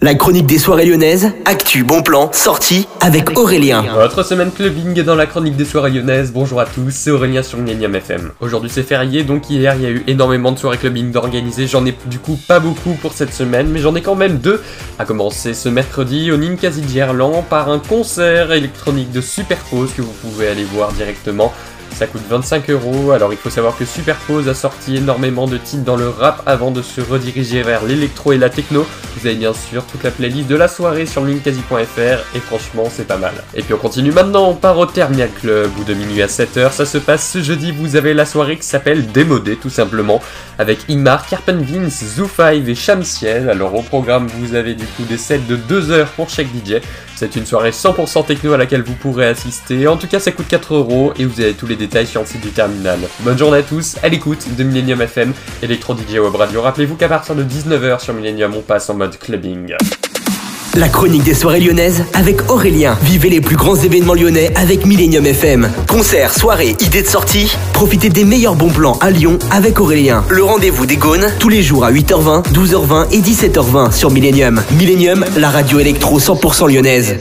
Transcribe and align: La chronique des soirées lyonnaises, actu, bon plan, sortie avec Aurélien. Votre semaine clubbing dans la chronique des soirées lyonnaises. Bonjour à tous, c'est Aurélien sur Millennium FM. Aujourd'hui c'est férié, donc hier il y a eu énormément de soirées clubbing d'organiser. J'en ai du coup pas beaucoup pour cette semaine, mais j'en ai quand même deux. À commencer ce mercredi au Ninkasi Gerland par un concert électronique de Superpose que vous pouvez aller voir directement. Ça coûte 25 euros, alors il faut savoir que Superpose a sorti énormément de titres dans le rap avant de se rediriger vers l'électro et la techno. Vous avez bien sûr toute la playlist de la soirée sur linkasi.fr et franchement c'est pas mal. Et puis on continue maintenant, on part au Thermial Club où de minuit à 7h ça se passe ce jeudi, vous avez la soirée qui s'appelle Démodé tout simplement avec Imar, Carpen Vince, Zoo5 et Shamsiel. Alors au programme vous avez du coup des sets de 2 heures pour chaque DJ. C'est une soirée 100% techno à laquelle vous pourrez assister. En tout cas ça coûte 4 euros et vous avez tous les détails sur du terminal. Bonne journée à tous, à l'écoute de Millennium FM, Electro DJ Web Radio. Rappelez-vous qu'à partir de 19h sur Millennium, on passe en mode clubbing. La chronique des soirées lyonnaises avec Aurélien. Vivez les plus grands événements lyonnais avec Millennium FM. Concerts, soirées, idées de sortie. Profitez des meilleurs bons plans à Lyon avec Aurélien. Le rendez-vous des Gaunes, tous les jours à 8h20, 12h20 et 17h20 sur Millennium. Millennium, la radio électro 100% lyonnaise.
La 0.00 0.14
chronique 0.14 0.46
des 0.46 0.58
soirées 0.58 0.84
lyonnaises, 0.84 1.32
actu, 1.44 1.82
bon 1.82 2.02
plan, 2.02 2.30
sortie 2.32 2.86
avec 3.00 3.36
Aurélien. 3.36 3.84
Votre 3.94 4.22
semaine 4.22 4.52
clubbing 4.52 5.02
dans 5.02 5.16
la 5.16 5.26
chronique 5.26 5.56
des 5.56 5.64
soirées 5.64 5.90
lyonnaises. 5.90 6.30
Bonjour 6.32 6.60
à 6.60 6.66
tous, 6.66 6.92
c'est 6.92 7.10
Aurélien 7.10 7.42
sur 7.42 7.58
Millennium 7.58 7.96
FM. 7.96 8.30
Aujourd'hui 8.38 8.70
c'est 8.72 8.84
férié, 8.84 9.24
donc 9.24 9.50
hier 9.50 9.74
il 9.74 9.82
y 9.82 9.86
a 9.86 9.90
eu 9.90 10.04
énormément 10.06 10.52
de 10.52 10.58
soirées 10.60 10.78
clubbing 10.78 11.10
d'organiser. 11.10 11.66
J'en 11.66 11.84
ai 11.84 11.96
du 12.06 12.20
coup 12.20 12.38
pas 12.46 12.60
beaucoup 12.60 12.92
pour 12.92 13.12
cette 13.12 13.34
semaine, 13.34 13.70
mais 13.70 13.80
j'en 13.80 13.96
ai 13.96 14.00
quand 14.00 14.14
même 14.14 14.38
deux. 14.38 14.62
À 15.00 15.04
commencer 15.04 15.52
ce 15.52 15.68
mercredi 15.68 16.30
au 16.30 16.36
Ninkasi 16.36 16.84
Gerland 16.88 17.42
par 17.50 17.68
un 17.68 17.80
concert 17.80 18.52
électronique 18.52 19.10
de 19.10 19.20
Superpose 19.20 19.94
que 19.94 20.02
vous 20.02 20.14
pouvez 20.22 20.46
aller 20.46 20.64
voir 20.64 20.92
directement. 20.92 21.52
Ça 21.98 22.06
coûte 22.06 22.22
25 22.30 22.70
euros, 22.70 23.10
alors 23.10 23.32
il 23.32 23.36
faut 23.36 23.50
savoir 23.50 23.76
que 23.76 23.84
Superpose 23.84 24.46
a 24.46 24.54
sorti 24.54 24.94
énormément 24.94 25.48
de 25.48 25.56
titres 25.56 25.82
dans 25.82 25.96
le 25.96 26.08
rap 26.08 26.44
avant 26.46 26.70
de 26.70 26.80
se 26.80 27.00
rediriger 27.00 27.64
vers 27.64 27.84
l'électro 27.84 28.32
et 28.32 28.38
la 28.38 28.50
techno. 28.50 28.86
Vous 29.16 29.26
avez 29.26 29.34
bien 29.34 29.52
sûr 29.52 29.84
toute 29.84 30.04
la 30.04 30.12
playlist 30.12 30.46
de 30.46 30.54
la 30.54 30.68
soirée 30.68 31.06
sur 31.06 31.24
linkasi.fr 31.24 32.36
et 32.36 32.38
franchement 32.38 32.84
c'est 32.88 33.08
pas 33.08 33.16
mal. 33.16 33.32
Et 33.56 33.62
puis 33.62 33.74
on 33.74 33.78
continue 33.78 34.12
maintenant, 34.12 34.48
on 34.48 34.54
part 34.54 34.78
au 34.78 34.86
Thermial 34.86 35.28
Club 35.40 35.72
où 35.76 35.82
de 35.82 35.92
minuit 35.92 36.22
à 36.22 36.28
7h 36.28 36.70
ça 36.70 36.86
se 36.86 36.98
passe 36.98 37.32
ce 37.32 37.42
jeudi, 37.42 37.72
vous 37.72 37.96
avez 37.96 38.14
la 38.14 38.26
soirée 38.26 38.58
qui 38.58 38.66
s'appelle 38.68 39.10
Démodé 39.10 39.56
tout 39.56 39.68
simplement 39.68 40.22
avec 40.56 40.78
Imar, 40.88 41.26
Carpen 41.26 41.60
Vince, 41.60 42.04
Zoo5 42.16 42.64
et 42.64 42.74
Shamsiel. 42.76 43.50
Alors 43.50 43.74
au 43.74 43.82
programme 43.82 44.28
vous 44.38 44.54
avez 44.54 44.74
du 44.74 44.84
coup 44.84 45.02
des 45.02 45.18
sets 45.18 45.40
de 45.48 45.56
2 45.56 45.90
heures 45.90 46.10
pour 46.10 46.30
chaque 46.30 46.46
DJ. 46.46 46.74
C'est 47.16 47.34
une 47.34 47.46
soirée 47.46 47.70
100% 47.70 48.24
techno 48.24 48.52
à 48.52 48.56
laquelle 48.56 48.82
vous 48.82 48.94
pourrez 48.94 49.26
assister. 49.26 49.88
En 49.88 49.96
tout 49.96 50.06
cas 50.06 50.20
ça 50.20 50.30
coûte 50.30 50.46
4 50.46 50.74
euros 50.76 51.12
et 51.18 51.24
vous 51.24 51.40
avez 51.40 51.54
tous 51.54 51.66
les 51.66 51.87
détails 51.88 52.06
sur 52.06 52.22
du 52.22 52.50
terminal. 52.50 52.98
Bonne 53.20 53.38
journée 53.38 53.58
à 53.58 53.62
tous, 53.62 53.96
à 54.02 54.08
l'écoute 54.08 54.46
de 54.56 54.62
Millennium 54.62 55.00
FM, 55.00 55.32
Electro 55.62 55.94
DJ 55.94 56.18
Web 56.18 56.34
Radio. 56.34 56.60
Rappelez-vous 56.60 56.96
qu'à 56.96 57.08
partir 57.08 57.34
de 57.34 57.42
19h 57.42 58.00
sur 58.00 58.12
Millennium, 58.12 58.54
on 58.54 58.60
passe 58.60 58.90
en 58.90 58.94
mode 58.94 59.18
clubbing. 59.18 59.74
La 60.74 60.90
chronique 60.90 61.24
des 61.24 61.32
soirées 61.32 61.60
lyonnaises 61.60 62.04
avec 62.12 62.50
Aurélien. 62.50 62.98
Vivez 63.02 63.30
les 63.30 63.40
plus 63.40 63.56
grands 63.56 63.74
événements 63.74 64.12
lyonnais 64.12 64.52
avec 64.54 64.84
Millennium 64.84 65.24
FM. 65.24 65.70
Concerts, 65.88 66.34
soirées, 66.34 66.76
idées 66.80 67.02
de 67.02 67.08
sortie. 67.08 67.56
Profitez 67.72 68.10
des 68.10 68.26
meilleurs 68.26 68.54
bons 68.54 68.68
plans 68.68 68.98
à 69.00 69.10
Lyon 69.10 69.38
avec 69.50 69.80
Aurélien. 69.80 70.24
Le 70.28 70.44
rendez-vous 70.44 70.84
des 70.84 70.96
Gaunes, 70.96 71.32
tous 71.40 71.48
les 71.48 71.62
jours 71.62 71.86
à 71.86 71.90
8h20, 71.90 72.52
12h20 72.52 73.12
et 73.12 73.20
17h20 73.20 73.92
sur 73.92 74.10
Millennium. 74.10 74.62
Millennium, 74.72 75.24
la 75.38 75.48
radio 75.48 75.78
électro 75.78 76.20
100% 76.20 76.70
lyonnaise. 76.70 77.16